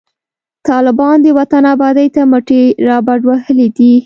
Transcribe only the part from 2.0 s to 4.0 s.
ته مټي رابډوهلي دي